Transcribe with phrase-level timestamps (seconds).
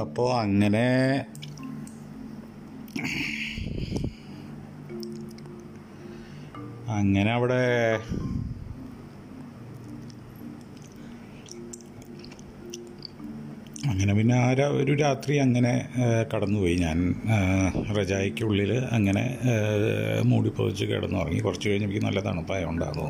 [0.00, 0.86] അപ്പോൾ അങ്ങനെ
[6.88, 7.62] അങ്ങനെ അവിടെ
[13.90, 14.48] അങ്ങനെ പിന്നെ ആ
[14.80, 15.72] ഒരു രാത്രി അങ്ങനെ
[16.32, 16.76] കടന്നുപോയി.
[16.76, 16.98] ഞാൻ
[17.96, 19.24] റജായിക്കുള്ളിൽ അങ്ങനെ
[20.22, 21.40] മൂടി പൊതിച്ച് കിടന്നുറങ്ങി.
[21.40, 23.06] കുറച്ച് കഴിഞ്ഞ് എനിക്ക് നല്ല തണുപ്പായ തോന്നുന്നു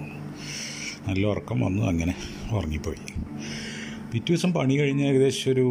[1.09, 2.15] നല്ല ഉറക്കം വന്നു അങ്ങനെ
[2.52, 3.02] ഉറങ്ങിപ്പോയി.
[4.12, 5.66] പിറ്റേ ദിവസം പണി കഴിഞ്ഞ് ഏകദേശം ഒരു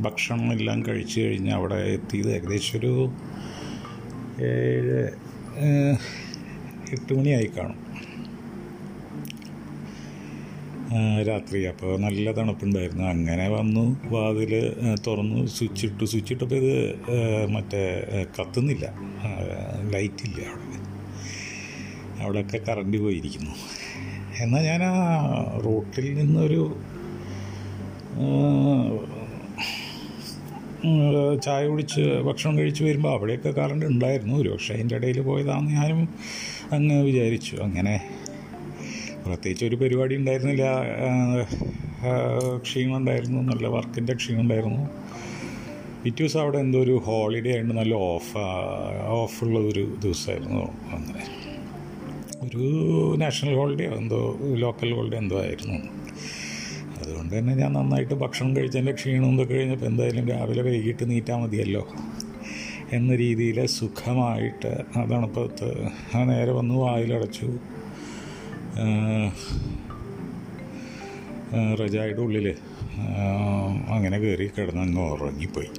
[0.00, 2.92] ഭക്ഷണം എല്ലാം കഴിച്ച് കഴിഞ്ഞ് അവിടെ എത്തിയത് ഏകദേശം ഒരു
[4.50, 5.00] ഏഴ്
[6.92, 7.78] എട്ട് മണിയായി കാണും
[10.78, 10.79] ആ,
[11.28, 11.64] രാത്രി.
[11.64, 13.04] അപ്പോൾ നല്ല തണുപ്പുണ്ടായിരുന്നു.
[13.04, 13.84] അങ്ങനെ വന്നു.
[14.04, 14.52] വാതിൽ
[15.06, 15.46] തുറന്നു.
[15.46, 16.76] സ്വിച്ച് ഇട്ടു സ്വിച്ച് ഇട്ടപ്പോൾ ഇത്
[17.50, 17.82] മറ്റേ
[18.38, 18.86] കത്തുന്നില്ല.
[19.94, 20.78] ലൈറ്റില്ല അവിടെ.
[22.22, 23.50] അവിടെയൊക്കെ കറണ്ട് പോയിരിക്കുന്നു.
[24.42, 24.94] എന്നാൽ ഞാൻ ആ
[25.64, 26.62] റോട്ടിൽ നിന്നൊരു
[31.44, 34.34] ചായ കുടിച്ച് ഭക്ഷണം കഴിച്ച് വരുമ്പോൾ അവിടെയൊക്കെ കറണ്ട് ഉണ്ടായിരുന്നു.
[34.36, 36.08] ഒരു പക്ഷേ അതിന്റെ ഇടയിൽ പോയതാണെന്ന് ഞാനും
[36.72, 37.56] അങ്ങ് വിചാരിച്ചു.
[37.56, 37.94] അങ്ങനെ
[39.30, 40.64] പ്രത്യേകിച്ച് ഒരു പരിപാടി ഉണ്ടായിരുന്നില്ല.
[42.66, 43.40] ക്ഷീണം ഉണ്ടായിരുന്നു.
[43.50, 44.82] നല്ല വർക്കിന്റെ ക്ഷീണം ഉണ്ടായിരുന്നു.
[46.02, 48.42] പിറ്റേ ദിവസം അവിടെ എന്തോ ഒരു ഹോളിഡേ ആയിട്ട് നല്ല ഓഫ്
[49.16, 50.62] ഓഫുള്ള ഒരു ദിവസമായിരുന്നു
[50.96, 51.24] അങ്ങനെ.
[52.46, 52.66] ഒരു
[53.22, 54.20] നാഷണൽ ഹോളിഡേ എന്തോ
[54.62, 55.78] ലോക്കൽ ഹോളിഡേ എന്തോ ആയിരുന്നു.
[57.00, 61.84] അതുകൊണ്ട് തന്നെ ഞാൻ നന്നായിട്ട് ഭക്ഷണം കഴിച്ചതിന്റെ ക്ഷീണം എന്തൊക്കെ കഴിഞ്ഞപ്പോൾ എന്തായാലും രാവിലെ വൈകിട്ട് നീറ്റാൽ മതിയല്ലോ
[62.92, 65.68] എന്ന രീതിയിൽ സുഖമായിട്ട് ആ തണുപ്പത്ത്
[66.16, 67.48] ആ നേരെ വന്ന് വായിലടച്ചു.
[71.80, 72.46] റജായുടെ ഉള്ളിൽ
[73.94, 75.70] അങ്ങനെ കയറി കിടന്ന് അങ്ങ് ഉറങ്ങിപ്പോയി.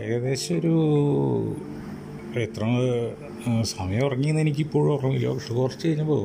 [0.00, 0.74] ഏകദേശം ഒരു
[2.38, 2.62] എത്ര
[3.62, 5.28] സമയം ഉറങ്ങിയെന്ന് എനിക്കിപ്പോഴും ഓർമ്മയില്ല.
[5.34, 6.24] പക്ഷെ കുറച്ച് കഴിഞ്ഞപ്പോൾ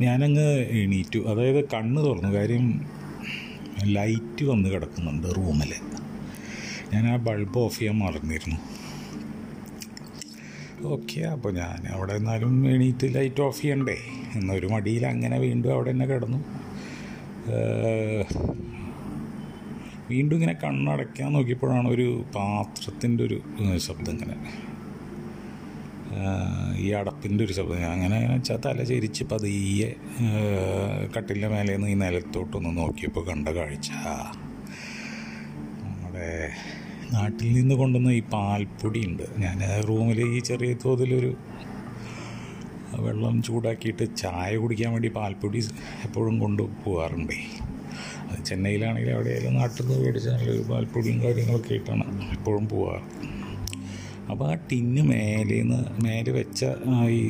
[0.00, 0.48] ഞാനങ്ങ്
[0.80, 1.18] എണീറ്റു.
[1.30, 2.30] അതായത് കണ്ണ് തുറന്നു.
[2.36, 2.66] കാര്യം
[3.84, 5.72] ലൈറ്റ് വന്ന് കിടക്കുന്നുണ്ട് റൂമിൽ
[6.92, 8.58] ഞാൻ ആ ബൾബ് ഓഫ് ചെയ്യാൻ മറന്നിരുന്നു.
[10.86, 13.96] ഓക്കെ അപ്പോൾ ഞാൻ അവിടെ നിന്നാലും എണീറ്റ് ലൈറ്റ് ഓഫ് ചെയ്യണ്ടേ?
[14.34, 16.38] എന്നൊരു മടിയിൽ അങ്ങനെ വീണ്ടും അവിടെ തന്നെ കിടന്നു.
[20.10, 23.40] വീണ്ടും ഇങ്ങനെ കണ്ണടയ്ക്കാൻ നോക്കിയപ്പോഴാണ് ഒരു പാത്രത്തിന്റെ ഒരു
[23.76, 24.36] ശബ്ദം ഇങ്ങനെ.
[26.78, 27.90] ഈ അടപ്പിന്റെ ഒരു ശബ്ദം.
[27.92, 29.94] അങ്ങനെ വെച്ചാൽ തല ചിരിച്ച് പതിയെ
[31.16, 33.90] കട്ടിലിന്റെ മേലെ നിന്ന് ഈ നിലത്തോട്ടൊന്ന് നോക്കിയപ്പോൾ കണ്ട കാഴ്ച.
[35.82, 36.50] നമ്മുടെ
[37.12, 39.24] നാട്ടിൽ നിന്ന് കൊണ്ടുവന്ന ഈ പാൽപ്പൊടിയുണ്ട്.
[39.38, 39.58] ഞാൻ
[39.88, 41.30] റൂമിൽ ഈ ചെറിയ തോതിലൊരു
[43.00, 45.60] വെള്ളം ചൂടാക്കിയിട്ട് ചായ കുടിക്കാൻ വേണ്ടി പാൽപ്പൊടി
[46.04, 47.36] എപ്പോഴും കൊണ്ടു പോകാറുണ്ട്
[48.30, 53.04] അത് ചെന്നൈയിലാണെങ്കിലും എവിടെയായാലും നാട്ടിൽ നിന്ന് മേടിച്ചാൽ ഒരു പാൽപ്പൊടിയും കാര്യങ്ങളൊക്കെ ആയിട്ടാണ് എപ്പോഴും പോവാറ്
[54.30, 56.64] അപ്പോൾ ആ ടിന്ന് മേലേന്ന് മേലെ വെച്ച
[57.10, 57.22] ഈ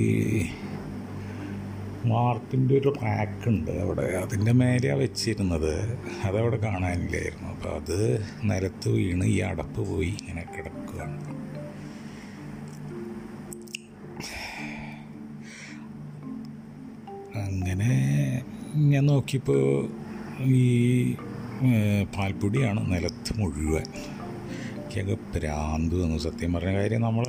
[2.06, 4.02] വാർപ്പിന്റെ ഒരു റാക്കുണ്ട് അവിടെ.
[4.02, 5.98] അതിന്റെ മേലെയാണ് വെച്ചിരുന്നത്.
[6.24, 7.48] അതവിടെ കാണാനില്ലായിരുന്നു.
[7.48, 11.38] അപ്പോൾ അത് നിലത്ത് വീണ് ഈ അടപ്പ് പോയി ഇങ്ങനെ കിടക്കുകയാണ്
[17.46, 17.92] അങ്ങനെ
[18.76, 19.88] ഞാൻ നോക്കിയപ്പോൾ
[20.42, 21.14] ഈ
[22.18, 23.84] പാൽപ്പൊടിയാണ് നിലത്ത് മുഴുവൻ.
[25.00, 27.24] എനിക്കൊക്കെ ഭ്രാന്ത് എന്ന് സത്യം പറഞ്ഞ കാര്യം നമ്മൾ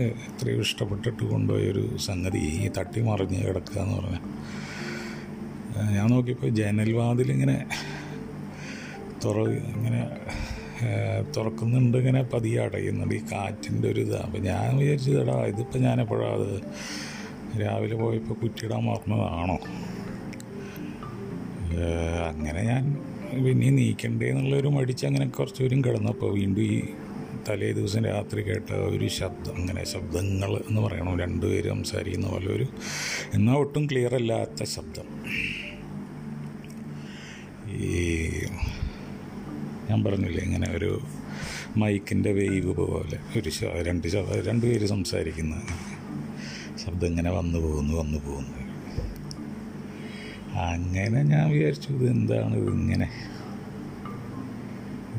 [0.00, 2.38] എത്രയോ ഇഷ്ടപ്പെട്ടിട്ട് കൊണ്ടുപോയൊരു സംഗതി.
[2.38, 4.24] ഈ തട്ടി മറിഞ്ഞ് കിടക്കുക എന്ന് പറഞ്ഞാൽ
[5.96, 7.56] ഞാൻ നോക്കിയപ്പോൾ ജനൽവാതിലിങ്ങനെ
[9.24, 9.36] തുറ
[9.74, 10.00] ഇങ്ങനെ
[11.36, 13.14] തുറക്കുന്നുണ്ട് ഇങ്ങനെ പതിയെ അടയുന്നുണ്ട്.
[13.14, 16.50] ഈ കാറ്റിന്റെ ഒരു ഇതാണ് അപ്പോൾ ഞാൻ വിചാരിച്ചതടാ ഇതിപ്പോൾ ഞാൻ എപ്പോഴാണ് അത്
[17.62, 19.58] രാവിലെ പോയപ്പോൾ കുറ്റിയിടാൻ മറന്നതാണോ?
[22.30, 22.84] അങ്ങനെ ഞാൻ
[23.44, 26.82] പിന്നെ നീക്കണ്ടേ എന്നുള്ളൊരു മടിച്ച് അങ്ങനെ കുറച്ച് ദൂരം കിടന്നപ്പോൾ വീണ്ടും ഈ
[27.48, 31.18] തലേ ദിവസം രാത്രി കേട്ട ഒരു ശബ്ദം അങ്ങനെ ശബ്ദങ്ങൾ എന്ന് പറയണം.
[31.18, 32.66] രണ്ടുപേര് സംസാരിക്കുന്ന പോലെ ഒരു
[33.34, 35.08] എന്നാൽ ഒട്ടും ക്ലിയർ അല്ലാത്ത ശബ്ദം.
[37.72, 38.00] ഈ
[39.90, 41.00] ഞാൻ പറഞ്ഞില്ലേ ഇങ്ങനെ ഒരു
[41.76, 43.50] മൈക്കിന്റെ വേവ് പോലെ ഒരു
[43.82, 44.08] രണ്ട്
[44.48, 45.62] രണ്ട് പേര് സംസാരിക്കുന്ന
[46.86, 48.56] ശബ്ദം ഇങ്ങനെ വന്നു പോകുന്നു വന്നു പോകുന്നു.
[50.60, 53.08] അങ്ങനെ ഞാൻ വിചാരിച്ചു ഇത് എന്താണ് ഇതിങ്ങനെ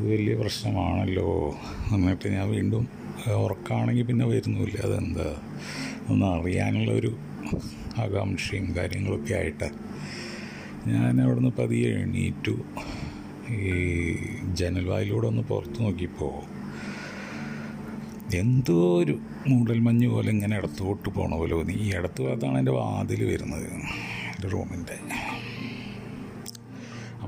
[0.04, 1.60] വലിയ പ്രശ്നമാണല്ലോ
[1.94, 2.88] എന്നിട്ട് ഞാൻ വീണ്ടും
[3.36, 5.30] ഉറക്കാണെങ്കിൽ പിന്നെ വരുന്നില്ല അതെന്താ?
[6.10, 7.12] ഒന്ന് അറിയാനുള്ള ഒരു
[7.98, 9.70] ആകാംക്ഷയും കാര്യങ്ങളൊക്കെ ആയിട്ട്
[10.88, 12.56] ഞാൻ അവിടുന്ന് പതിയെ എണീറ്റു.
[13.50, 13.72] ഈ
[14.54, 16.36] ജനൽവായിലൂടെ ഒന്ന് പുറത്ത് നോക്കിയപ്പോൾ
[18.36, 21.74] എന്തോ ഒരു മൂടൽമഞ്ഞ് പോലെ ഇങ്ങനെ ഇടത്തോട്ട് പോണ പോലെ തോന്നി.
[21.74, 23.68] ഈ ഇടത്ത് ഭാഗത്താണ് എന്റെ വാതിൽ വരുന്നത്
[24.36, 24.98] എന്റെ റൂമിന്റെ.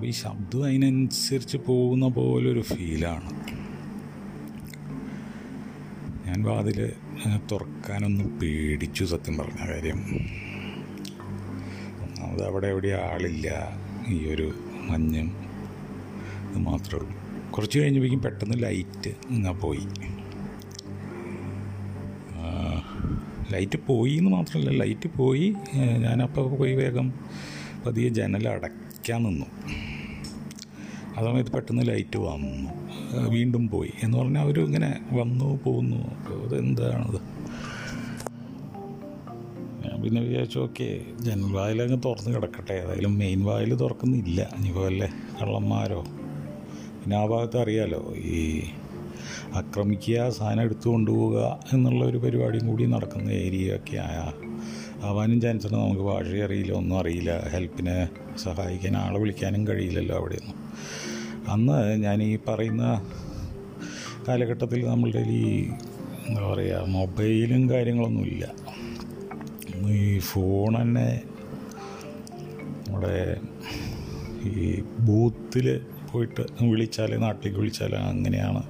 [0.06, 3.30] അപ്പോൾ ഈ ശബ്ദം അതിനനുസരിച്ച് പോകുന്ന പോലൊരു ഫീലാണ്.
[6.28, 6.92] ഞാൻ വാതിൽ
[7.52, 10.00] തുറക്കാനൊന്നും പേടിച്ചു സത്യം പറഞ്ഞ കാര്യം.
[12.04, 13.48] ഒന്നാമത് അവിടെ എവിടെ ആളില്ല.
[14.08, 14.54] ഈ ഒരു
[14.90, 15.32] മഞ്ഞും
[16.50, 17.52] ഇത് മാത്രമേ ഉള്ളൂ.
[17.52, 19.88] കുറച്ച് കഴിഞ്ഞപ്പോഴേക്കും പെട്ടെന്ന് ലൈറ്റ് ഇങ്ങ പോയി.
[23.52, 25.56] ലൈറ്റ് പോയി എന്ന് മാത്രമല്ല ലൈറ്റ് പോയി.
[25.98, 27.14] ഞാനപ്പോൾ പോയി വേഗം
[27.86, 29.55] പതിയെ ജനൽ അടയ്ക്കാൻ നിന്നു.
[31.18, 32.70] ആ പെട്ടെന്ന് ലൈറ്റ് വന്നു.
[33.30, 33.92] വീണ്ടും പോയി.
[34.04, 35.98] എന്ന് പറഞ്ഞാൽ അവർ ഇങ്ങനെ വന്നു പോകുന്നു
[36.46, 37.20] അതെന്താണത്?
[39.84, 42.74] ഞാൻ പിന്നെ വിചാരിച്ചു ഓക്കെ ജനൽ വായിലങ്ങ് തുറന്ന് കിടക്കട്ടെ.
[42.74, 44.50] ഏതായാലും മെയിൻ വായിൽ തുറക്കുന്നില്ല.
[44.58, 45.10] ഇനിയിപ്പോൾ അല്ലേ
[45.42, 46.02] കള്ളന്മാരോ?
[47.00, 48.62] പിന്നെ ആ ഭാഗത്ത് അറിയാലോ ഈ
[49.54, 54.45] ആക്രമിക്കുക സാധനം എടുത്തു കൊണ്ടുപോവുക എന്നുള്ള ഒരു പരിപാടിയും കൂടി നടക്കുന്ന ഏരിയ ഒക്കെ ആയ
[55.06, 55.78] ആവാനും ചാൻസ് ഉണ്ട്?
[55.78, 57.32] നമുക്ക് ഭാഷ അറിയില്ല ഒന്നും അറിയില്ല.
[57.54, 57.96] ഹെൽപ്പിന്
[58.38, 60.58] സഹായിക്കാൻ ആളെ വിളിക്കാനും കഴിയില്ലല്ലോ അവിടെയൊന്നും.
[61.54, 62.84] അന്ന് ഞാൻ ഈ പറയുന്ന
[64.28, 65.44] കാലഘട്ടത്തിൽ നമ്മളുടെ ഈ
[66.28, 68.46] എന്താ പറയുക മൊബൈലും കാര്യങ്ങളൊന്നുമില്ല
[69.98, 71.08] ഈ ഫോൺ തന്നെ
[72.86, 73.18] നമ്മുടെ
[74.50, 75.68] ഈ ബൂത്തിൽ
[76.12, 78.62] പോയിട്ട് വിളിച്ചാൽ നാട്ടിലേക്ക് വിളിച്ചാൽ അങ്ങനെയാണ്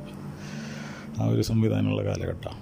[1.20, 2.56] ആ ഒരു സംവിധാനമുള്ള കാലഘട്ടം.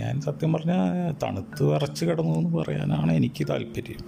[0.00, 4.02] ഞാൻ സത്യം പറഞ്ഞാൽ തണുത്ത് വിറച്ച് കിടന്നു എന്ന് പറയാനാണ് എനിക്ക് താല്പര്യം.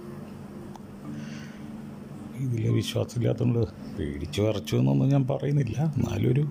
[2.45, 3.61] ഇതിൽ വിശ്വാസമില്ലാത്തതുകൊണ്ട്
[3.95, 5.77] പേടിച്ച് വിറച്ചു എന്നൊന്നും ഞാൻ പറയുന്നില്ല.
[5.97, 6.43] എന്നാലൊരു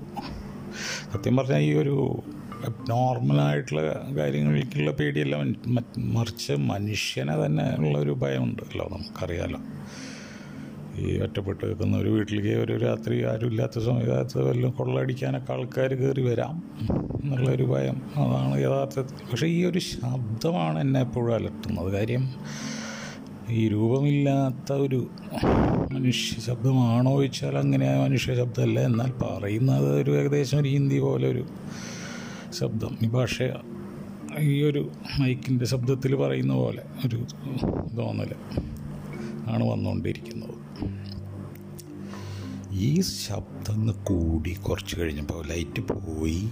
[1.13, 1.97] സത്യം പറഞ്ഞാൽ ഈ ഒരു
[2.89, 3.83] നോർമലായിട്ടുള്ള
[4.19, 5.37] കാര്യങ്ങളിലേക്കുള്ള പേടിയല്ല
[6.17, 9.61] മറിച്ച് മനുഷ്യനെ തന്നെ ഉള്ള ഒരു ഭയമുണ്ടല്ലോ നമുക്കറിയാലോ.
[10.99, 16.63] ഈ ഒറ്റപ്പെട്ട് നിൽക്കുന്ന ഒരു വീട്ടിലേക്ക് ഒരു രാത്രി ആരും ഇല്ലാത്ത സമയത്ത് വല്ലതും കൊള്ളടിക്കാനൊക്കെ ആൾക്കാർ കയറി വരാം
[17.25, 17.97] എന്നുള്ളൊരു ഭയം.
[18.17, 19.27] അതാണ് യഥാർത്ഥത്തിൽ.
[19.33, 21.93] പക്ഷേ ഈ ഒരു ശബ്ദമാണ് എന്നെ എപ്പോഴും അലട്ടുന്നത്.
[21.93, 22.25] കാര്യം
[23.51, 25.07] ഈ രൂപമില്ലാത്ത ഒരു
[25.93, 28.81] മനുഷ്യ ശബ്ദമാണോ ചോദിച്ചാൽ അങ്ങനെ മനുഷ്യ ശബ്ദമല്ല.
[28.81, 31.45] എന്നാൽ പറയുന്നത് ഒരു ഏകദേശം ഒരു ഹിന്ദി പോലെ ഒരു
[32.61, 32.99] ശബ്ദം.
[33.03, 33.43] ഈ ഭാഷ
[34.39, 34.89] ഈ ഒരു
[35.21, 37.17] മൈക്കിന്റെ ശബ്ദത്തിൽ പറയുന്ന പോലെ ഒരു
[37.99, 38.33] തോന്നൽ
[39.49, 40.58] ആണ് വന്നുകൊണ്ടിരിക്കുന്നത്.
[42.79, 46.49] ഈ ശബ്ദം ഒന്ന് കൂടി കുറച്ച് കഴിഞ്ഞപ്പോൾ ലൈറ്റ് പോയി.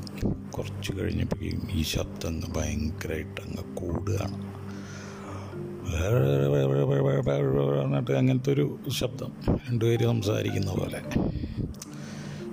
[0.50, 4.38] കുറച്ച് കഴിഞ്ഞപ്പോഴേക്കും ഈ ശബ്ദം ഒന്ന് ഭയങ്കരമായിട്ട് അങ്ങ് കൂടുകയാണ്.
[7.84, 11.00] എന്നിട്ട് അങ്ങനത്തെ ഒരു ശബ്ദം രണ്ടുപേര് സംസാരിക്കുന്ന പോലെ.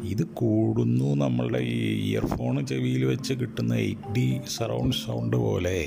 [0.03, 1.79] ഇത് കൂടുന്നു നമ്മളുടെ ഈ
[2.09, 5.79] ഇയർഫോൺ ചെവിയിൽ വെച്ച് കിട്ടുന്ന എയ്റ്റ് ഡി സറൗണ്ട് സൗണ്ട് പോലെ.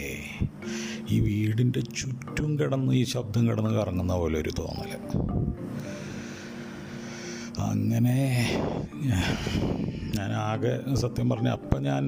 [1.11, 4.93] ഈ വീടിന്റെ ചുറ്റും കിടന്ന് ഈ ശബ്ദം കിടന്ന് കറങ്ങുന്ന പോലെ ഒരു തോന്നൽ
[7.71, 8.17] അങ്ങനെ
[10.17, 10.73] ഞാൻ ആകെ
[11.03, 12.03] സത്യം പറഞ്ഞ അപ്പം ഞാൻ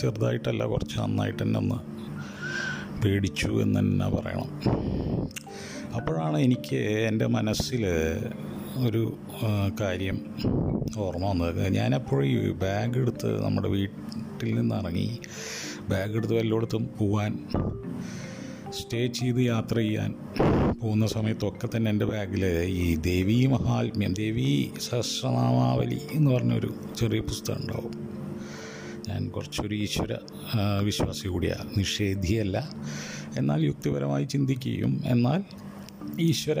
[0.00, 1.78] ചെറുതായിട്ടല്ല കുറച്ച് നന്നായിട്ട് തന്നെ ഒന്ന്
[3.02, 4.50] പേടിച്ചു എന്ന് തന്നെ പറയണം.
[5.96, 6.80] അപ്പോഴാണ് എനിക്ക്
[7.10, 7.82] എന്റെ മനസ്സിൽ
[8.86, 9.02] ഒരു
[9.80, 10.16] കാര്യം
[10.98, 11.60] ഓർമ്മ വന്നത്.
[11.78, 15.08] ഞാനെപ്പോഴും ഈ ബാഗ് എടുത്ത് നമ്മുടെ വീട്ടിൽ നിന്നിറങ്ങി
[15.90, 17.32] ബാഗ് എടുത്ത് വല്ലയിടത്തും പോവാൻ
[18.78, 20.10] സ്റ്റേ ചെയ്ത് യാത്ര ചെയ്യാൻ
[20.80, 22.44] പോകുന്ന സമയത്തൊക്കെ തന്നെ എന്റെ ബാഗിൽ
[22.84, 24.48] ഈ ദേവി മഹാത്മ്യം ദേവി
[24.80, 27.94] സഹസ്രനാമാവലി എന്ന് പറഞ്ഞൊരു ചെറിയ പുസ്തകം ഉണ്ടാവും.
[29.08, 30.12] ഞാൻ കുറച്ചൊരു ഈശ്വര
[30.80, 32.56] വിശ്വാസി കൂടിയാണ് നിഷേധിയല്ല.
[33.36, 35.42] എന്നാൽ യുക്തിപരമായി ചിന്തിക്കുകയും എന്നാൽ
[36.28, 36.60] ഈശ്വര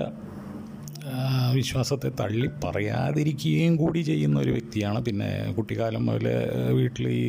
[1.52, 5.00] വിശ്വാസത്തെ തള്ളി പറയാതിരിക്കുകയും കൂടി ചെയ്യുന്ന ഒരു വ്യക്തിയാണ്.
[5.04, 6.28] പിന്നെ കുട്ടിക്കാലം മുതൽ
[6.72, 7.26] വീട്ടിൽ ഈ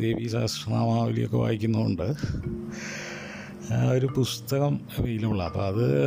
[0.00, 2.08] ദേവി സഹസ്രനാമാവലിയൊക്കെ വായിക്കുന്നതുകൊണ്ട്
[3.94, 6.04] ഒരു പുസ്തകം അവൈലബിളാണ് അപ്പോൾ അത്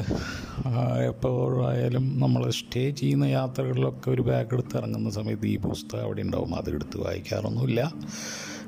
[1.07, 6.55] എപ്പോഴായാലും നമ്മൾ സ്റ്റേ ചെയ്യുന്ന യാത്രകളിലൊക്കെ ഒരു ബാഗ് എടുത്ത് ഇറങ്ങുന്ന സമയത്ത് ഈ പുസ്തകം അവിടെ ഉണ്ടാവും.
[6.55, 7.93] അത് അതെടുത്ത് വായിക്കാറൊന്നുമില്ല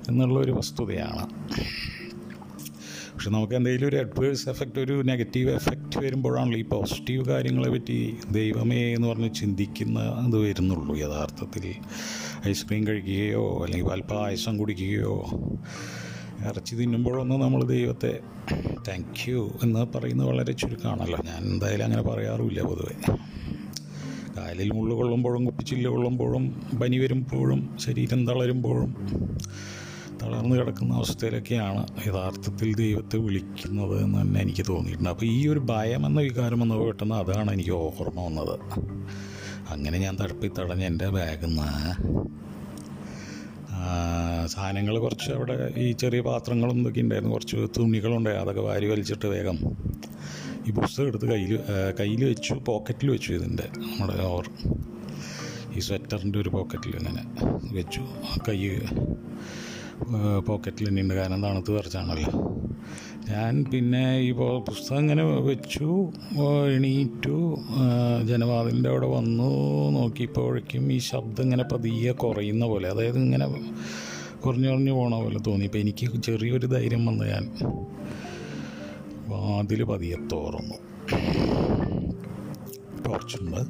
[0.09, 1.23] എന്നുള്ളൊരു വസ്തുതയാണ്.
[3.13, 8.93] പക്ഷെ നമുക്ക് എന്തെങ്കിലും ഒരു അഡ്വേഴ്സ് എഫക്റ്റ് ഒരു നെഗറ്റീവ് എഫക്റ്റ് വരുമ്പോഴാണല്ലോ ഈ പോസിറ്റീവ് കാര്യങ്ങളെ പറ്റി ദൈവമേ
[8.93, 11.75] എന്ന് പറഞ്ഞ് ചിന്തിക്കുന്ന അത് വരുന്നുള്ളൂ യഥാർത്ഥത്തിൽ.
[12.47, 15.15] ഐസ്ക്രീം കഴിക്കുകയോ അല്ലെങ്കിൽ പാൽപ്പായസം കുടിക്കുകയോ
[16.45, 18.19] ഇറച്ചി തിന്നുമ്പോഴൊന്നും നമ്മൾ ദൈവത്തെ
[18.87, 21.19] താങ്ക് യു എന്ന് പറയുന്നത് വളരെ ചുരുക്കമാണല്ലോ.
[21.25, 22.95] ഞാൻ എന്തായാലും അങ്ങനെ പറയാറുമില്ല പൊതുവെ.
[24.37, 28.95] കാലിൽ മുള്ളു കൊള്ളുമ്പോഴും കുപ്പിച്ചില്ല കൊള്ളുമ്പോഴും പനി വരുമ്പോഴും ശരീരം തളരുമ്പോഴും
[30.23, 35.09] തളർന്നു കിടക്കുന്ന അവസ്ഥയിലൊക്കെയാണ് യഥാർത്ഥത്തിൽ ദൈവത്തെ വിളിക്കുന്നത് എന്ന് തന്നെ എനിക്ക് തോന്നിയിട്ടുണ്ട്.
[35.09, 38.59] അപ്പോൾ ഈ ഒരു ഭയം എന്ന വികാരം എന്ന് പെട്ടെന്ന് അതാണ് എനിക്ക് ഓർമ്മ വന്നത്.
[39.69, 41.67] അങ്ങനെ ഞാൻ തടപ്പി തടഞ്ഞ് എന്റെ ബാഗിൽ നിന്ന്
[44.47, 47.33] സാധനങ്ങൾ കുറച്ച് അവിടെ ഈ ചെറിയ പാത്രങ്ങളും ഇതൊക്കെ ഉണ്ടായിരുന്നു.
[47.33, 49.59] കുറച്ച് തുണികളുണ്ടായി അതൊക്കെ വാരി വലിച്ചിട്ട് വേഗം
[50.67, 51.59] ഈ പുസ്തകം എടുത്ത് കയ്യിൽ
[51.99, 53.67] കയ്യിൽ വെച്ചു പോക്കറ്റിൽ വെച്ചു ഇതിന്റെ.
[53.79, 54.47] നമ്മുടെ ഓർ
[55.75, 57.23] ഈ സ്വെറ്ററിന്റെ ഒരു പോക്കറ്റിൽ ഇങ്ങനെ
[57.77, 58.01] വെച്ചു.
[58.47, 58.59] കൈ
[60.45, 62.31] പോക്കറ്റിൽ തന്നെ ഉണ്ട് കാരണം തണുത്ത് പറിച്ചാണല്ലോ
[63.29, 65.87] ഞാൻ പിന്നെ ഇപ്പോൾ പുസ്തകം ഇങ്ങനെ വെച്ചു
[66.75, 67.37] എണീറ്റു
[68.23, 69.49] ജനവാതിന്റെ അവിടെ വന്നു
[69.95, 73.47] നോക്കിയപ്പോഴേക്കും ഈ ശബ്ദം ഇങ്ങനെ പതിയെ കുറയുന്ന പോലെ അതായത് ഇങ്ങനെ
[74.45, 75.65] കുറഞ്ഞു കുറഞ്ഞു പോണ പോലെ തോന്നി.
[75.65, 77.45] ഇപ്പം എനിക്ക് ചെറിയൊരു ധൈര്യം വന്നു ഞാൻ.
[79.31, 80.77] വാതിൽ പതിയെ തോറുന്നു.
[83.05, 83.61] ടോർച്ചുണ്ട്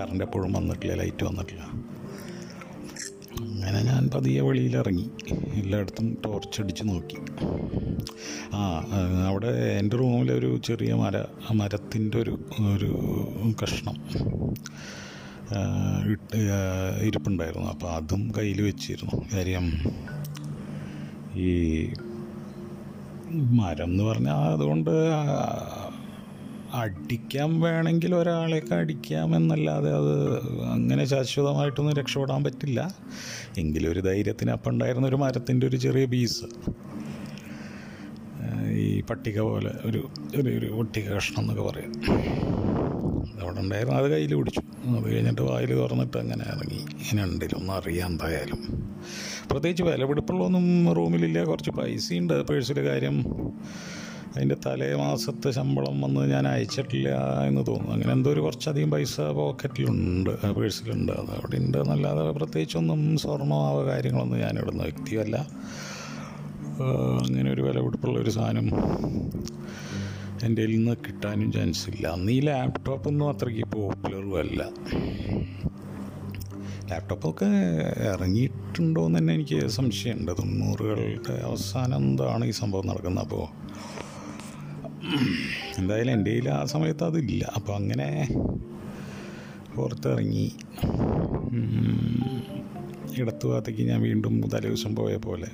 [0.00, 1.64] കറണ്ട് എപ്പോഴും വന്നിട്ടില്ല ലൈറ്റ് വന്നിട്ടില്ല.
[3.40, 5.06] അങ്ങനെ ഞാൻ പതിയെ വെളിയിലിറങ്ങി.
[5.54, 7.18] എല്ലായിടത്തും ടോർച്ച് അടിച്ച് നോക്കി.
[8.54, 8.62] ആ
[9.28, 11.16] അവിടെ എന്റെ റൂമിലൊരു ചെറിയ മര
[11.54, 12.34] മരത്തിന്റെ ഒരു
[12.74, 12.92] ഒരു
[13.62, 13.96] കഷ്ണം
[16.12, 16.38] ഇട്ട്
[17.02, 17.68] ഇരിപ്പുണ്ടായിരുന്നു.
[17.68, 19.16] അപ്പോൾ അതും കയ്യിൽ വെച്ചിരുന്നു.
[19.34, 19.66] കാര്യം
[21.46, 21.50] ഈ
[23.60, 24.90] മരം എന്ന് പറഞ്ഞാൽ അതുകൊണ്ട്
[26.74, 32.94] അടിക്കാൻ വേണമെങ്കിൽ ഒരാളെയൊക്കെ അടിക്കാമെന്നല്ലാതെ അത് അങ്ങനെ ശാശ്വതമായിട്ടൊന്നും രക്ഷപ്പെടാൻ പറ്റില്ല.
[33.58, 36.44] എങ്കിലും ഒരു ധൈര്യത്തിന് അപ്പം ഉണ്ടായിരുന്ന ഒരു മരത്തിന്റെ ഒരു ചെറിയ പീസ്.
[38.70, 41.92] ഈ പട്ടിക പോലെ ഒരു ഒരു ഒരു പട്ടിക കഷ്ണം എന്നൊക്കെ പറയാം.
[43.42, 43.96] അവിടെ ഉണ്ടായിരുന്നു.
[43.96, 44.60] അത് കയ്യിൽ പിടിച്ചു.
[44.60, 46.78] അത് കഴിഞ്ഞിട്ട് വായിൽ തുറന്നിട്ട് അങ്ങനെ ഇറങ്ങി.
[46.78, 48.90] ഇങ്ങനെ ഉണ്ടിലൊന്നും അറിയാം എന്തായാലും.
[49.50, 51.44] പ്രത്യേകിച്ച് വിലപിടിപ്പുള്ളൊന്നും റൂമിലില്ല.
[51.44, 52.46] കുറച്ച് പൈസയുണ്ട്.
[52.46, 53.24] പേഴ്സിലെ കാര്യം.
[54.34, 57.08] അതിന്റെ തലേ മാസത്തെ ശമ്പളം വന്ന് ഞാൻ അയച്ചിട്ടില്ല
[57.48, 57.92] എന്ന് തോന്നുന്നു.
[57.92, 61.12] അങ്ങനെ എന്തോ ഒരു കുറച്ചധികം പൈസ പോക്കറ്റിലുണ്ട് പേഴ്സിലുണ്ട്.
[61.12, 65.36] അത് അവിടെ ഉണ്ട് എന്നല്ലാതെ പ്രത്യേകിച്ചൊന്നും സ്വർണമാവ കാര്യങ്ങളൊന്നും ഞാൻ ഇടുന്ന വ്യക്തിയല്ല
[67.26, 68.66] അങ്ങനെ ഒരു വില വിലപിടിപ്പുള്ള ഒരു സാധനം
[70.44, 72.08] എന്റെ കയ്യിൽ നിന്ന് കിട്ടാനും ചാൻസ് ഇല്ല.
[72.08, 74.62] അന്ന് ഈ ലാപ്ടോപ്പൊന്നും അത്രയ്ക്ക് പോപ്പുലറും അല്ല.
[76.90, 77.48] ലാപ്ടോപ്പൊക്കെ
[78.12, 80.32] ഇറങ്ങിയിട്ടുണ്ടോ എന്ന് തന്നെ എനിക്ക് സംശയമുണ്ട്.
[80.38, 83.24] തൊണ്ണൂറുകളുടെ അവസാനം എന്താണ് ഈ സംഭവം നടക്കുന്നത്?
[83.24, 83.44] അപ്പോൾ
[85.78, 87.44] എന്തായാലും എന്റെ കയ്യിൽ ആ സമയത്ത് അതില്ല.
[87.56, 88.28] അപ്പോൾ അങ്ങനെ
[89.76, 90.52] പുറത്തിറങ്ങി.
[93.18, 95.48] ഇടത്തു ഭാഗത്തേക്ക് ഞാൻ വീണ്ടും തലേ ദിവസം പോയ പോലെ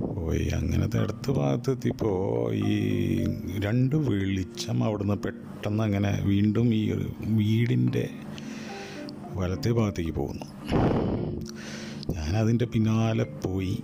[0.00, 0.48] പോയി.
[0.48, 2.76] അങ്ങനത്തെ അടുത്ത ഭാഗത്തെത്തിയപ്പോൾ ഈ
[3.64, 8.08] രണ്ട് വെളിച്ചം അവിടുന്ന് പെട്ടെന്ന് അങ്ങനെ വീണ്ടും ഈ ഒരു വീടിന്റെ
[9.34, 10.46] വലത്തെ ഭാഗത്തേക്ക് പോകുന്നു.
[12.14, 13.78] ഞാനതിന്റെ പിന്നാലെ പോയി.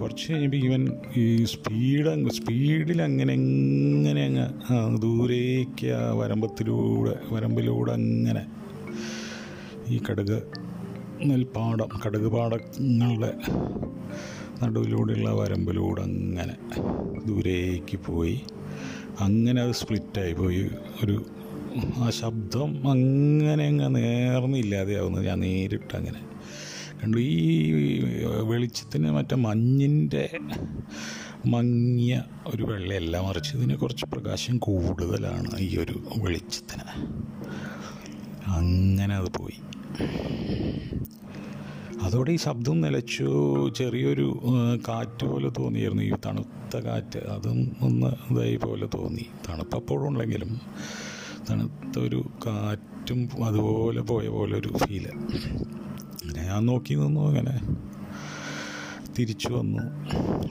[0.00, 0.82] കുറച്ച് കഴിയുമ്പോൾ ഇവൻ
[1.16, 8.46] ഈ സ്പീഡ് സ്പീഡിൽ അങ്ങനെ എങ്ങനെ അങ്ങ് ദൂരേക്ക് ആ വരമ്പത്തിലൂടെ വരമ്പിലൂടെ അങ്ങനെ
[9.88, 10.42] ഈ കടുക്
[11.22, 13.32] നെൽപ്പാടം കടുക് പാടങ്ങളുടെ
[14.62, 16.54] നടുവിലൂടെയുള്ള വരമ്പിലൂടെ അങ്ങനെ
[17.26, 18.40] ദൂരേക്ക് പോയി.
[19.20, 20.70] അങ്ങനെ അത് സ്പ്ലിറ്റായി പോയി.
[21.04, 21.26] ഒരു
[21.96, 26.20] ആ ശബ്ദം അങ്ങനെ അങ്ങ് നേർന്നില്ലാതെയാവുന്നത് ഞാൻ നേരിട്ട് അങ്ങനെ
[27.02, 27.16] കണ്ടു.
[27.16, 28.00] ഈ
[28.42, 30.24] വെളിച്ചത്തിന് മറ്റേ മഞ്ഞിന്റെ
[31.46, 36.86] മങ്ങിയ ഒരു വെള്ളയല്ല മറിച്ച് ഇതിന് കുറച്ച് പ്രകാശം കൂടുതലാണ് ഈ ഒരു വെളിച്ചത്തിന്.
[38.46, 39.58] അങ്ങനെ അത് പോയി.
[42.02, 43.28] അതോടെ ഈ ശബ്ദം നിലച്ചു.
[43.76, 44.26] ചെറിയൊരു
[44.88, 49.26] കാറ്റ് പോലെ തോന്നിയിരുന്നു ഈ തണുത്ത കാറ്റ് അതും ഒന്ന് ഇതായി പോലെ തോന്നി.
[49.48, 50.60] തണുപ്പപ്പോഴും ഉണ്ടെങ്കിലും
[51.50, 55.06] തണുത്ത ഒരു കാറ്റും അതുപോലെ പോയ പോലെ ഒരു ഫീൽ
[56.28, 57.60] അങ്ങനെ ഞാൻ നോക്കി നിന്നു അങ്ങനെ.
[59.18, 59.82] തിരിച്ചു വന്നു.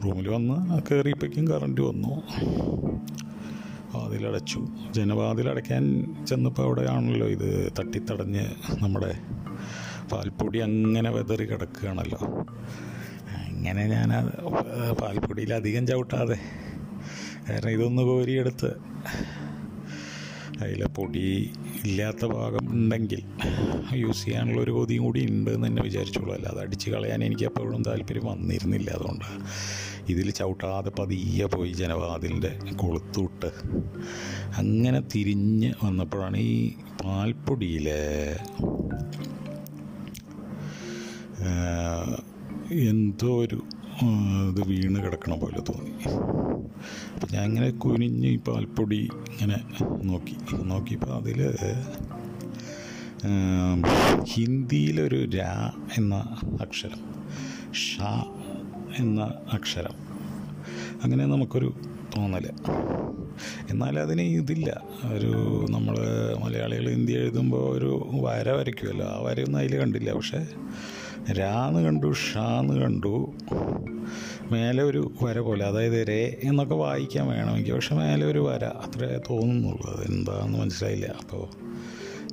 [0.03, 2.13] റൂമിൽ വന്ന് കയറിയപ്പോഴേക്കും കറണ്ട് വന്നു.
[3.96, 5.84] വാതിലടച്ചു ജനവാതിലടയ്ക്കാൻ
[6.25, 8.46] ചെന്നപ്പോൾ അവിടെയാണല്ലോ ഇത് തട്ടിത്തടഞ്ഞ്
[8.84, 9.12] നമ്മുടെ
[10.12, 12.19] പാൽപ്പൊടി അങ്ങനെ വെതറി കിടക്കുകയാണല്ലോ.
[13.48, 14.10] അങ്ങനെ ഞാൻ
[14.96, 16.39] പാൽപ്പൊടിയിൽ അധികം ചവിട്ടാതെ.
[17.50, 18.72] കാരണം ഇതൊന്ന് കോരിയെടുത്ത്
[20.61, 21.51] അതിലെ പൊടി
[21.85, 23.21] ഇല്ലാത്ത ഭാഗം ഉണ്ടെങ്കിൽ
[23.95, 26.33] യൂസ് ചെയ്യാനുള്ള ഒരു കൊതിയും കൂടി ഉണ്ട് എന്ന് തന്നെ വിചാരിച്ചോളൂ.
[26.33, 28.89] അല്ലാതെ അടിച്ച് കളയാൻ എനിക്ക് എപ്പോഴും താല്പര്യം വന്നിരുന്നില്ല.
[28.91, 29.25] അതുകൊണ്ട്
[30.11, 33.51] ഇതിൽ ചവിട്ടാതെ പതിയെ പോയി ജനവാതിലിന്റെ കൊളുത്തുവിട്ട്
[34.57, 36.73] അങ്ങനെ തിരിഞ്ഞ് വന്നപ്പോഴാണ് ഈ
[37.03, 38.01] പാൽപ്പൊടിയിലെ
[42.89, 43.57] എന്തോ ഒരു
[44.50, 45.94] ഇത് വീണ് കിടക്കണ പോലെ തോന്നി.
[47.13, 49.00] അപ്പം ഞാൻ ഇങ്ങനെ കുനിഞ്ഞ് ഈ പാൽപ്പൊടി
[49.32, 49.58] ഇങ്ങനെ
[50.10, 50.36] നോക്കി.
[50.72, 51.39] നോക്കിയപ്പോൾ അതിൽ
[54.32, 55.54] ഹിന്ദിയിലൊരു രാ
[55.98, 56.16] എന്ന
[56.62, 57.01] അക്ഷരം
[57.86, 57.98] ഷ
[59.00, 59.22] എന്ന
[59.54, 59.96] അക്ഷരം.
[61.04, 61.70] അങ്ങനെ നമുക്കൊരു
[62.16, 62.46] തോന്നൽ
[63.72, 64.70] എന്നാൽ അതിന് ഇതില്ല.
[65.16, 65.34] ഒരു
[65.70, 65.98] നമ്മൾ
[66.44, 67.92] മലയാളികൾ ഹിന്ദി എഴുതുമ്പോൾ ഒരു
[68.25, 70.12] വര വരയ്ക്കുമല്ലോ ആ വരയൊന്നും അതിൽ കണ്ടില്ല.
[70.13, 70.42] പക്ഷേ
[71.34, 73.34] രാന്ന് കണ്ടു ഷാന്ന് കണ്ടു.
[74.51, 79.93] മേലെ ഒരു വര പോലെ അതായത് രേ എന്നൊക്കെ വായിക്കാൻ വേണമെങ്കിൽ പക്ഷെ മേലെ ഒരു വര അത്രേ തോന്നുന്നുള്ളൂ.
[79.93, 81.05] അത് എന്താണെന്ന് മനസ്സിലായില്ല.
[81.05, 81.48] അപ്പോൾ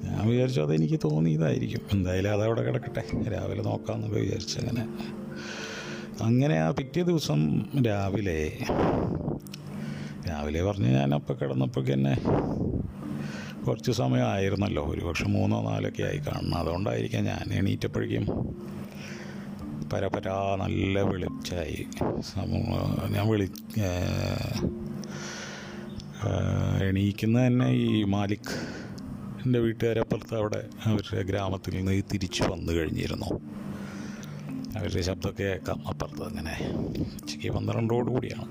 [0.04, 1.80] ഞാൻ വിചാരിച്ചു അതെനിക്ക് തോന്നിയതായിരിക്കും.
[1.92, 3.30] എന്തായാലും അതവിടെ കിടക്കട്ടെ.
[3.30, 4.88] രാവിലെ നോക്കാമെന്നൊക്കെ വിചാരിച്ചു അങ്ങനെ.
[6.22, 8.52] അങ്ങനെ ആ പിറ്റേ ദിവസം രാവിലെ
[10.28, 12.18] രാവിലെ പറഞ്ഞ് ഞാൻ അപ്പം കിടന്നപ്പോഴേക്ക് തന്നെ
[13.64, 14.84] കുറച്ച് സമയമായിരുന്നല്ലോ.
[14.84, 16.54] ഒരു പക്ഷെ മൂന്നോ നാലൊക്കെ ആയി കാണണം.
[16.54, 18.26] അതുകൊണ്ടായിരിക്കാം ഞാൻ എണീറ്റപ്പോഴേക്കും
[19.92, 21.86] പരപരാ നല്ല വെളിച്ചായി
[23.10, 23.48] ഞാൻ വിളി
[26.84, 28.52] എണീക്കുന്ന തന്നെ ഈ മാലിക്
[29.44, 33.30] എന്റെ വീട്ടുകാരപ്പുറത്ത് അവിടെ അവരുടെ ഗ്രാമത്തിൽ നിന്ന് തിരിച്ചു വന്നു കഴിഞ്ഞിരുന്നു.
[34.78, 36.54] അവരുടെ ശബ്ദമൊക്കെ കേൾക്കാം അപ്പുറത്ത് അങ്ങനെ.
[37.00, 38.46] ഉച്ചയ്ക്ക് പന്ത്രണ്ടോട് കൂടിയാണ്.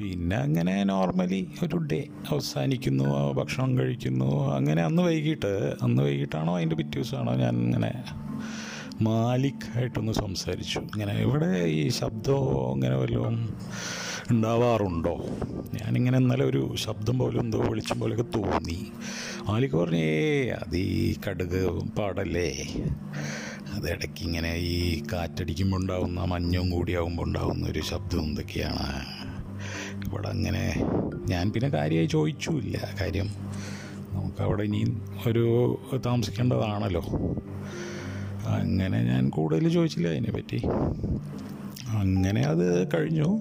[0.00, 4.30] പിന്നെ അങ്ങനെ നോർമലി ഒരു ഡേ അവസാനിക്കുന്നു ഭക്ഷണം കഴിക്കുന്നു.
[4.56, 7.90] അങ്ങനെ അന്ന് വൈകിട്ട് അന്ന് വൈകിട്ടാണോ അതിന്റെ പിറ്റേ ദിവസമാണോ ഞാൻ ഇങ്ങനെ
[9.06, 10.78] മാലിക് ആയിട്ടൊന്ന് സംസാരിച്ചു.
[10.78, 13.36] ഇങ്ങനെ ഇവിടെ ഈ ശബ്ദമോ അങ്ങനെ വല്ലതും
[14.30, 15.14] ഉണ്ടാവാറുണ്ടോ?
[15.78, 18.78] ഞാനിങ്ങനെ ഇന്നലെ ഒരു ശബ്ദം പോലും എന്തോ വെളിച്ചം പോലെയൊക്കെ തോന്നി.
[19.48, 20.08] മാലിക് പറഞ്ഞേ
[20.60, 21.60] അത് ഈ കടുക്
[21.98, 22.48] പാടല്ലേ?
[23.74, 28.88] അത് ഇടയ്ക്ക് ഇങ്ങനെ ഈ കാറ്റടിക്കുമ്പോൾ ഉണ്ടാകുന്ന മഞ്ഞും കൂടിയാകുമ്പോൾ ഉണ്ടാകുന്ന ഒരു ശബ്ദം എന്തൊക്കെയാണ്?
[30.06, 30.64] ഇവിടെ അങ്ങനെ
[31.32, 33.28] ഞാൻ പിന്നെ കാര്യമായി ചോദിച്ചുമില്ല കാര്യം
[34.14, 34.90] നമുക്കവിടെ ഇനിയും
[35.28, 35.44] ഒരു
[36.06, 37.04] താമസിക്കേണ്ടതാണല്ലോ.
[38.46, 40.60] അങ്ങനെ ഞാൻ കൂടുതൽ ചോദിച്ചില്ല അതിനെപ്പറ്റി.
[41.96, 43.40] അങ്ങനെ അത് കഴിഞ്ഞു.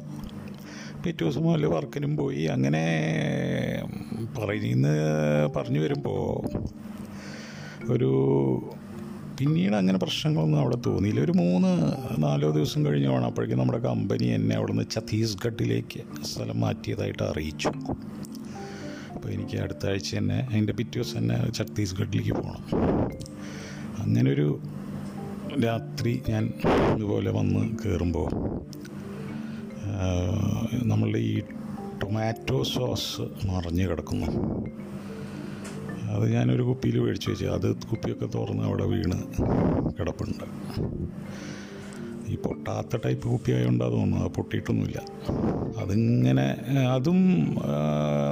[1.05, 2.43] പിറ്റേ ദിവസം മുതൽ വർക്കിനും പോയി.
[2.43, 2.83] അങ്ങനെ
[4.37, 4.87] പറയുന്ന
[5.55, 6.47] പറഞ്ഞു വരുമ്പോൾ
[7.91, 8.09] ഒരു
[9.39, 11.21] പിന്നീട് അങ്ങനെ പ്രശ്നങ്ങളൊന്നും അവിടെ തോന്നിയില്ല.
[11.21, 11.91] ഒരു മൂന്ന്
[12.23, 17.71] നാലോ ദിവസം കഴിഞ്ഞ് വേണം അപ്പോഴേക്കും നമ്മുടെ കമ്പനി എന്നെ അവിടെ നിന്ന് ഛത്തീസ്ഗഡിലേക്ക് സ്ഥലം മാറ്റിയതായിട്ട് അറിയിച്ചു.
[19.15, 22.63] അപ്പോൾ എനിക്ക് അടുത്ത ആഴ്ച തന്നെ അതിന്റെ പിറ്റേ ദിവസം തന്നെ ഛത്തീസ്ഗഡിലേക്ക് പോകണം
[23.99, 24.61] അങ്ങനൊരു
[25.61, 26.53] രാത്രി ഞാൻ
[26.95, 28.29] ഇതുപോലെ വന്ന് കയറുമ്പോൾ
[30.83, 31.39] നമ്മളുടെ ഈ
[32.03, 34.25] ടൊമാറ്റോ സോസ് മറിഞ്ഞ് കിടക്കുന്നു.
[36.13, 39.17] അത് ഞാനൊരു കുപ്പിയിൽ മേടിച്ച് വെച്ചു അത് കുപ്പിയൊക്കെ തുറന്ന് അവിടെ വീണ്
[39.99, 40.45] കിടപ്പുണ്ട്.
[42.31, 45.01] ഈ പൊട്ടാത്ത ടൈപ്പ് കുപ്പി ആയതുകൊണ്ട് അത് തോന്നുന്നു അത് പൊട്ടിയിട്ടൊന്നുമില്ല.
[45.77, 46.47] അതിങ്ങനെ
[46.93, 47.19] അതും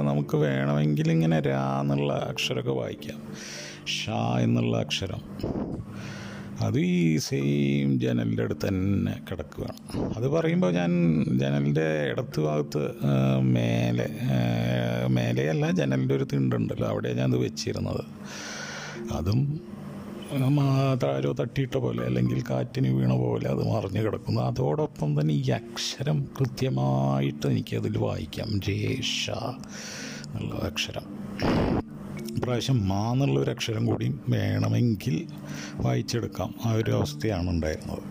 [0.06, 3.20] നമുക്ക് വേണമെങ്കിൽ ഇങ്ങനെ രാ എന്നുള്ള അക്ഷരമൊക്കെ വായിക്കാം.
[3.86, 5.22] ഷാ എന്നുള്ള അക്ഷരം.
[6.62, 9.78] അത് ഈ സെയിം ജനലിന്റെ അടുത്ത് തന്നെ കിടക്കുകയാണ്
[10.16, 10.90] അത് പറയുമ്പോൾ ഞാൻ
[11.38, 12.82] ജനലിന്റെ ഇടത്ത് ഭാഗത്ത്
[13.54, 14.06] മേലെ
[15.08, 16.88] മേലെയല്ല ജനലിന്റെ ഒരു തിണ്ടുണ്ടല്ലോ.
[16.88, 18.04] അവിടെ ഞാൻ അത് വെച്ചിരുന്നത്
[19.12, 19.42] അതും
[21.02, 24.40] താഴോ തട്ടിയിട്ട പോലെ അല്ലെങ്കിൽ കാറ്റിന് വീണ പോലെ അത് മറിഞ്ഞ് കിടക്കുന്നു.
[24.40, 28.60] അതോടൊപ്പം തന്നെ ഈ അക്ഷരം കൃത്യമായിട്ട് എനിക്കതിൽ വായിക്കാം.
[28.66, 29.30] ജേഷ
[30.26, 31.06] എന്നുള്ള അക്ഷരം.
[32.42, 35.26] പ്രാവശ്യം മാ എന്നുള്ളൊരു അക്ഷരം കൂടി വേണമെങ്കിൽ
[35.74, 36.54] വായിച്ചെടുക്കാം.
[36.66, 38.04] ആ ഒരു അവസ്ഥയാണ് ഉണ്ടായിരുന്നത്.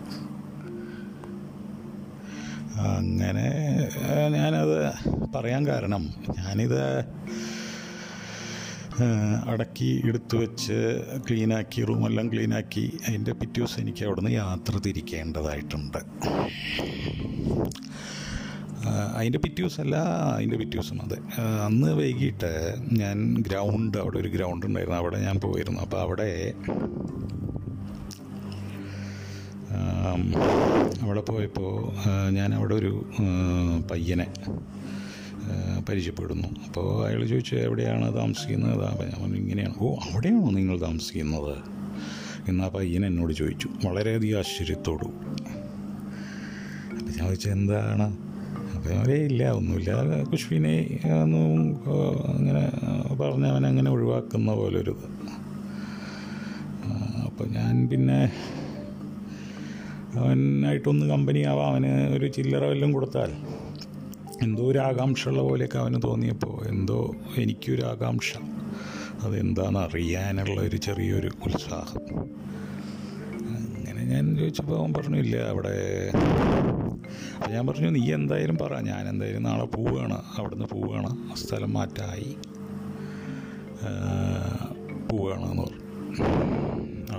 [2.80, 3.46] അങ്ങനെ
[4.28, 4.92] ഞാനത്
[5.34, 6.82] പറയാൻ കാരണം ഞാനിത്
[9.46, 10.78] അടക്കി എടുത്തു വെച്ച്
[11.28, 15.98] ക്ലീനാക്കി റൂമെല്ലാം ക്ലീനാക്കി അതിന്റെ പിറ്റേ ദിവസം എനിക്ക് അവിടുന്ന് യാത്ര തിരിക്കേണ്ടതായിട്ടുണ്ട്.
[18.88, 19.96] അതിന്റെ പിറ്റേ ദിവസമല്ല
[20.36, 21.18] അതിന്റെ പിറ്റേ അതെ.
[21.64, 25.80] അന്ന് വൈകിട്ട് ഞാൻ ഗ്രൗണ്ട് അവിടെ ഒരു ഗ്രൗണ്ട് ഉണ്ടായിരുന്നു അവിടെ ഞാൻ പോയിരുന്നു.
[25.80, 26.54] അപ്പോൾ അവിടെ
[31.02, 31.92] അവിടെ പോയപ്പോൾ
[32.30, 33.10] ഞാൻ അവിടെ ഒരു
[33.90, 34.26] പയ്യനെ
[35.88, 36.48] പരിചയപ്പെടുന്നു.
[36.66, 38.84] അപ്പോൾ അയാൾ ചോദിച്ചു എവിടെയാണ് താമസിക്കുന്നത്?
[38.84, 39.74] അപ്പം ഞാൻ ഇങ്ങനെയാണ്.
[39.78, 41.56] ഓ അവിടെയാണോ നിങ്ങൾ താമസിക്കുന്നത്?
[42.48, 45.06] എന്ന് പയ്യൻ എന്നോട് ചോദിച്ചു വളരെയധികം ആശ്ചര്യത്തോടു.
[46.98, 48.31] അപ്പം ഞാൻ എന്താണ്?
[48.90, 49.90] അവരെ ഇല്ല ഒന്നുമില്ല.
[50.30, 50.74] കുഷ്വിനെ
[51.22, 51.50] ഒന്നും
[52.30, 52.64] അങ്ങനെ
[53.20, 54.94] പറഞ്ഞ് അവൻ അങ്ങനെ ഒഴിവാക്കുന്ന പോലൊരു
[57.26, 58.18] അപ്പോൾ ഞാൻ പിന്നെ
[60.18, 63.30] അവനായിട്ടൊന്ന് കമ്പനി ആവാം അവന് ഒരു ചില്ലറ വല്ലതും കൊടുത്താൽ
[64.42, 66.98] എന്തോ ഒരു ആകാംക്ഷ ഉള്ള പോലെയൊക്കെ അവന് തോന്നിയപ്പോൾ എന്തോ
[67.38, 68.30] എനിക്കൊരു ആകാംക്ഷ.
[69.24, 72.02] അതെന്താണെന്ന് അറിയാനുള്ള ഒരു ചെറിയൊരു ഉത്സാഹം.
[73.76, 75.76] അങ്ങനെ ഞാൻ ചോദിച്ചപ്പോൾ അവൻ പറഞ്ഞില്ല അവിടെ
[77.42, 80.22] അപ്പം ഞാൻ പറഞ്ഞു നീ എന്തായാലും പറ ഞാൻ എന്തായാലും നാളെ പോവുകയാണ്.
[80.38, 81.36] അവിടുന്ന് പോവുകയാണ്.
[81.36, 82.36] സ്ഥലം മാറ്റായി.
[85.10, 85.80] പോവുകയാണ് എന്ന് പറഞ്ഞു.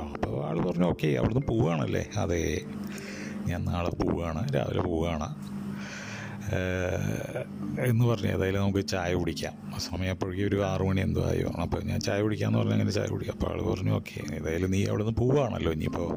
[0.04, 2.06] അപ്പോൾ ആൾ പറഞ്ഞു ഓക്കെ അവിടുന്ന് പോവുകയാണല്ലേ?
[2.18, 2.62] അതെ
[3.48, 5.28] ഞാൻ നാളെ പോവുകയാണ് രാവിലെ പോവുകയാണ്.
[7.80, 9.54] എന്ന് പറഞ്ഞു ഏതായാലും നമുക്ക് ചായ കുടിക്കാം.
[9.80, 11.50] സമയം അപ്പോഴേക്കും ഒരു ആറു മണി എന്തോ ആയോ.
[11.62, 13.34] അപ്പോൾ ഞാൻ ചായ കുടിക്കാമെന്ന് പറഞ്ഞാൽ അങ്ങനെ ചായ കുടിക്കാം.
[13.34, 16.10] അപ്പോൾ ആൾ പറഞ്ഞു ഓക്കെ ഏതായാലും നീ അവിടെ നിന്ന് പോവുകയാണല്ലോ ഇനിയിപ്പോൾ.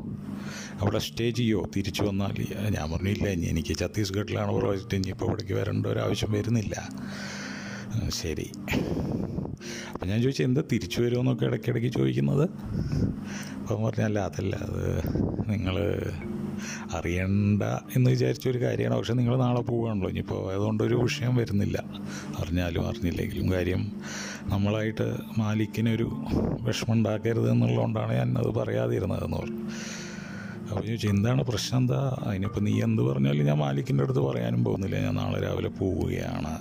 [0.81, 1.63] അവിടെ സ്റ്റേ ചെയ്യോ?
[1.77, 2.37] തിരിച്ചു വന്നാൽ
[2.71, 6.77] ഞാൻ പറഞ്ഞില്ല ഇനി എനിക്ക് ഛത്തീസ്ഗഡിലാണ് പ്രോജക്റ്റ് ഇനിയിപ്പോൾ ഇവിടേക്ക് വരേണ്ട ഒരു ആവശ്യം വരുന്നില്ല.
[8.09, 8.51] ശരി.
[9.93, 12.51] അപ്പം ഞാൻ ചോദിച്ചു എന്താ തിരിച്ചു വരുമെന്നൊക്കെ ഇടയ്ക്കിടയ്ക്ക് ചോദിക്കുന്നത്?
[13.61, 14.85] അപ്പം പറഞ്ഞല്ല അതല്ല അത്
[15.51, 15.77] നിങ്ങൾ
[16.95, 17.63] അറിയണ്ട
[17.97, 18.99] എന്ന് വിചാരിച്ച ഒരു കാര്യമാണ്.
[18.99, 20.09] പക്ഷെ നിങ്ങൾ നാളെ പോവുകയാണല്ലോ.
[20.09, 21.85] ഇനിയിപ്പോൾ അതുകൊണ്ടൊരു വിഷയം വരുന്നില്ല.
[22.39, 23.93] അറിഞ്ഞാലും അറിഞ്ഞില്ലെങ്കിലും കാര്യം
[24.43, 26.25] നമ്മളായിട്ട് മാലിക്കിനൊരു
[26.63, 29.61] വിഷമം ഉണ്ടാക്കരുത് എന്നുള്ളതുകൊണ്ടാണ് ഞാൻ അത് പറയാതിരുന്നതെന്ന് പറഞ്ഞു.
[30.71, 31.81] അപ്പോൾ ചോദിച്ചു എന്താണ് പ്രശ്നം?
[31.81, 32.17] എന്താ?
[32.23, 35.01] അതിനിപ്പോൾ നീ എന്ത് പറഞ്ഞാലും ഞാൻ മാലിക്കിന്റെ അടുത്ത് പറയാനും പോകുന്നില്ല.
[35.01, 36.59] ഞാൻ നാളെ രാവിലെ പോവുകയാണ്.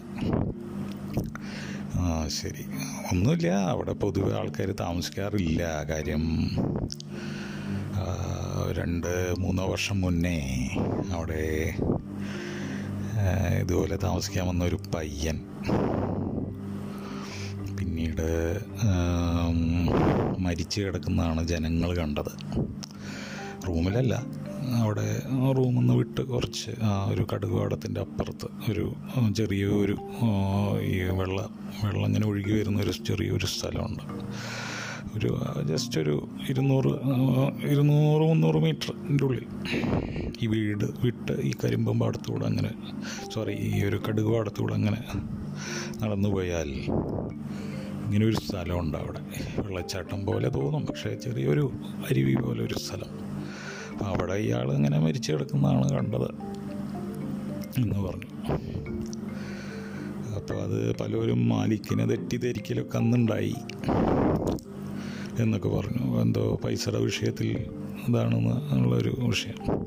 [2.00, 2.66] ആ ശരി.
[3.12, 3.48] ഒന്നുമില്ല.
[3.48, 5.84] അവിടെ പൊതുവെ ആൾക്കാർ താമസിക്കാറില്ല.
[5.84, 6.22] കാര്യം
[8.78, 10.38] രണ്ട് മൂന്നോ വർഷം മുന്നേ
[11.14, 11.44] അവിടെ
[13.62, 15.38] ഇതുപോലെ താമസിക്കാൻ വന്ന ഒരു പയ്യൻ.
[17.78, 18.28] പിന്നീട്
[20.46, 22.34] മരിച്ചു കിടക്കുന്നതാണ് ജനങ്ങൾ കണ്ടത്.
[23.68, 24.14] റൂമിലല്ല
[24.82, 25.08] അവിടെ
[25.58, 28.86] റൂമിൽ നിന്ന് വിട്ട് കുറച്ച് ആ ഒരു കടുകുവാടത്തിന്റെ അപ്പുറത്ത് ഒരു
[29.38, 29.96] ചെറിയൊരു
[30.92, 31.50] ഈ വെള്ളം
[31.84, 34.04] വെള്ളം ഇങ്ങനെ ഒഴുകി വരുന്ന ഒരു ചെറിയൊരു സ്ഥലമുണ്ട്.
[35.18, 35.30] ഒരു
[35.64, 36.92] ജസ്റ്റ് ഒരു ഇരുന്നൂറ്
[37.66, 39.46] ഇരുന്നൂറ് മുന്നൂറ് മീറ്ററിന്റെ ഉള്ളിൽ.
[40.42, 42.72] ഈ വീട് വിട്ട് ഈ കരിമ്പം പാടത്തുകൂടെ അങ്ങനെ
[43.34, 45.00] സോറി ഈ ഒരു കടുക് പാടത്തുകൂടെ അങ്ങനെ
[46.02, 46.70] നടന്നു പോയാൽ
[48.06, 49.22] ഇങ്ങനെ ഒരു സ്ഥലമുണ്ട് അവിടെ.
[49.62, 51.72] വെള്ളച്ചാട്ടം പോലെ തോന്നും പക്ഷേ ചെറിയൊരു
[52.10, 53.12] അരുവി പോലെ ഒരു സ്ഥലം.
[53.92, 56.30] അപ്പം അവിടെ ഇയാൾ ഇങ്ങനെ മരിച്ചു കിടക്കുന്നതാണ് കണ്ടത്
[57.78, 58.30] എന്ന് പറഞ്ഞു.
[60.36, 63.56] അപ്പോൾ അത് പലരും മാലിക്കിനെ തെറ്റിദ്ധരിക്കലൊക്കെ അന്നുണ്ടായി.
[65.40, 66.22] എന്നൊക്കെ പറഞ്ഞു.
[66.22, 67.48] എന്തോ പൈസയുടെ വിഷയത്തിൽ
[68.10, 69.86] ഇതാണെന്ന് ഉള്ളൊരു വിഷയം.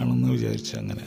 [0.00, 1.04] ആണെന്ന് വിചാരിച്ചു അങ്ങനെ.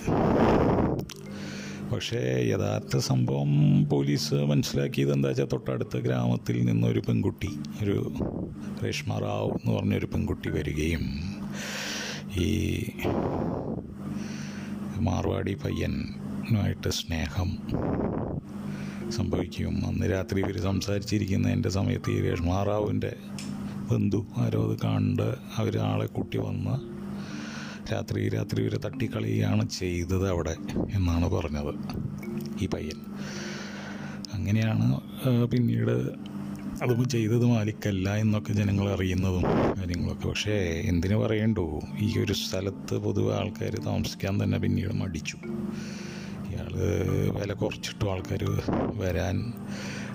[1.93, 3.49] പക്ഷേ യഥാർത്ഥ സംഭവം
[3.89, 7.49] പോലീസ് മനസ്സിലാക്കിയത് എന്താ വെച്ചാൽ തൊട്ടടുത്ത ഗ്രാമത്തിൽ നിന്നൊരു പെൺകുട്ടി
[7.83, 8.13] ഒരു
[8.85, 10.99] രേഷ്മ റാവു എന്ന് പറഞ്ഞൊരു പെൺകുട്ടി വരികയും
[12.37, 12.83] ഈ
[14.99, 17.57] മാർവാടി പയ്യനുമായിട്ട് സ്നേഹം
[19.11, 19.87] സംഭവിക്കും.
[19.87, 23.15] അന്ന് രാത്രി ഇവർ സംസാരിച്ചിരിക്കുന്നതിന്റെ സമയത്ത് ഈ രേഷ്മാറാവുവിന്റെ
[23.91, 26.75] ബന്ധു ആരോ അത് കണ്ട് അവർ ആളെ കൂട്ടി വന്ന്
[27.93, 30.55] രാത്രി രാത്രി ഇവരെ തട്ടിക്കളിയാണ് ചെയ്തത് അവിടെ
[30.93, 31.73] എന്നാണ് പറഞ്ഞത്
[32.63, 32.99] ഈ പയ്യൻ.
[34.33, 34.87] അങ്ങനെയാണ്
[35.45, 35.95] പിന്നീട്
[36.83, 39.43] അതും ചെയ്തത് മാലിക്കല്ല എന്നൊക്കെ ജനങ്ങൾ അറിയുന്നതും
[39.77, 40.27] കാര്യങ്ങളൊക്കെ.
[40.27, 41.79] പക്ഷേ എന്തിനു പറയണ്ടോ?
[41.99, 45.37] ഈ ഒരു സ്ഥലത്ത് പൊതുവെ ആൾക്കാർ താമസിക്കാൻ തന്നെ പിന്നീട് മടിച്ചു.
[46.51, 46.73] ഇയാൾ
[47.39, 48.43] വില കുറച്ചിട്ടും ആൾക്കാർ
[48.95, 49.53] വരാൻ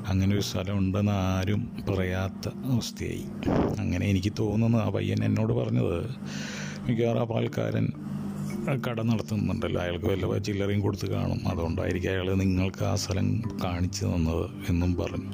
[0.07, 3.25] അങ്ങനെ ഒരു സ്ഥലം ഉണ്ടെന്ന് ആരും പറയാത്ത അവസ്ഥയായി.
[3.79, 5.99] അങ്ങനെ എനിക്ക് തോന്നുന്നു ആ പയ്യൻ എന്നോട് പറഞ്ഞത്
[6.89, 7.89] മിക്കവാറും ആ പാൽക്കാരൻ
[8.89, 9.83] കട നടത്തുന്നുണ്ടല്ലോ.
[9.83, 11.49] അയാൾക്ക് വല്ല ചില്ലറയും കൊടുത്ത് കാണും.
[11.49, 15.31] അതുകൊണ്ടായിരിക്കും അയാൾ നിങ്ങൾക്ക് ആ സ്ഥലം കാണിച്ചു തന്നത് എന്നും പറഞ്ഞു.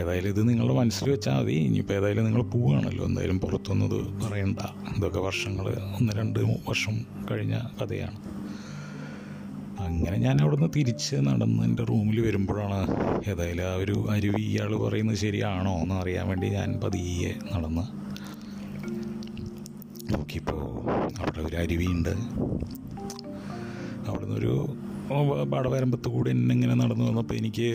[0.00, 1.52] ഏതായാലും ഇത് നിങ്ങളുടെ മനസ്സിൽ വെച്ചാൽ മതി.
[1.52, 3.04] ഇനിയിപ്പോൾ ഏതായാലും നിങ്ങൾ പോവുകയാണല്ലോ.
[3.04, 4.58] എന്തായാലും പുറത്തൊന്നും ഇത് പറയണ്ട.
[4.96, 6.96] ഇതൊക്കെ വർഷങ്ങൾ ഒന്ന് രണ്ട് വർഷം
[7.30, 8.43] കഴിഞ്ഞ കഥയാണ്.
[9.78, 12.78] അങ്ങനെ ഞാൻ അവിടുന്ന് തിരിച്ച് നടന്ന് എന്റെ റൂമിൽ വരുമ്പോഴാണ്
[13.30, 17.84] ഏതായാലും ആ ഒരു അരുവി ഇയാൾ പറയുന്നത് ശരിയാണോ എന്ന് അറിയാൻ വേണ്ടി ഞാൻ പതിയെ നടന്ന്
[20.12, 20.62] നോക്കിയപ്പോൾ
[21.20, 22.14] അവിടെ ഒരു അരുവിയുണ്ട്.
[24.08, 24.76] അവിടെ നിന്നൊരു
[25.52, 27.66] പാടവരമ്പത്ത് കൂടി എന്നെ ഇങ്ങനെ നടന്നു വന്നപ്പോൾ എനിക്ക്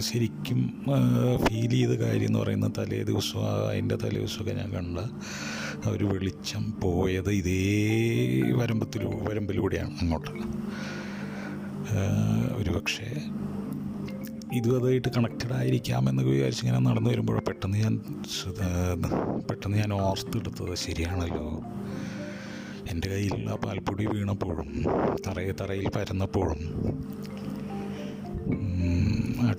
[0.00, 0.60] ശരിക്കും
[1.46, 4.98] ഫീൽ ചെയ്ത കാര്യം എന്ന് പറയുന്നത് തലേ ദിവസം അതിന്റെ തലേ ദിവസമൊക്കെ ഞാൻ കണ്ട
[5.88, 7.60] ഒരു വെളിച്ചം പോയത് ഇതേ
[8.52, 10.30] വരമ്പത്തിലൂ വരമ്പിലൂടെയാണ് അങ്ങോട്ട്.
[12.60, 13.08] ഒരു പക്ഷേ
[14.58, 17.94] ഇതും അതായിട്ട് കണക്റ്റഡ് ആയിരിക്കാമെന്ന് വിചാരിച്ച് ഇങ്ങനെ നടന്നു വരുമ്പോൾ പെട്ടെന്ന് ഞാൻ
[19.48, 21.46] പെട്ടെന്ന് ഞാൻ ഓർത്തെടുത്തത് ശരിയാണല്ലോ.
[22.92, 24.68] എന്റെ കയ്യിലുള്ള പാൽപ്പൊടി വീണപ്പോഴും
[25.26, 26.60] തറയെ തറയിൽ പരന്നപ്പോഴും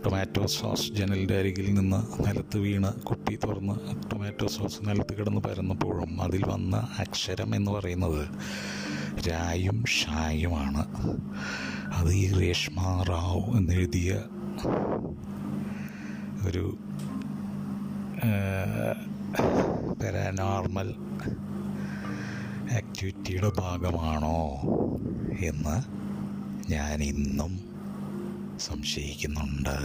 [0.06, 3.76] ടൊമാറ്റോ സോസ് ജനലിന്റെ അരികിൽ നിന്ന് നിലത്ത് വീണ് കുപ്പി തുറന്ന്
[4.12, 8.24] ടൊമാറ്റോ സോസ് നിലത്ത് കിടന്ന് പരന്നപ്പോഴും അതിൽ വന്ന അക്ഷരം എന്ന് പറയുന്നത്
[9.28, 10.84] രായും ഷായുമാണ്.
[11.98, 12.80] അത് ഈ രേഷ്മ
[13.10, 14.12] റാവു എന്നെഴുതിയ
[16.48, 16.66] ഒരു
[20.00, 20.90] പാരാനോർമൽ
[22.80, 24.40] ആക്ടിവിറ്റിയുടെ ഭാഗമാണോ
[25.50, 25.78] എന്ന്
[26.74, 27.54] ഞാൻ ഇന്നും
[28.68, 29.76] സംശയിക്കുന്നുണ്ട്.